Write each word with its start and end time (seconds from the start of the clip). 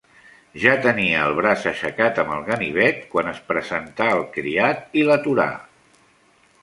Ja 0.61 0.71
tenia 0.85 1.19
el 1.25 1.35
braç 1.39 1.67
aixecat 1.71 2.21
amb 2.23 2.33
el 2.37 2.41
ganivet, 2.49 3.03
quan 3.11 3.29
es 3.33 3.43
presentà 3.53 4.09
el 4.17 4.25
criat 4.39 5.01
i 5.03 5.05
l'aturà. 5.11 5.47